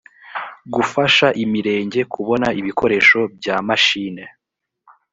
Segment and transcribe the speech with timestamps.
[0.73, 4.23] gufasha imirenge kubona ibikoresho bya mashine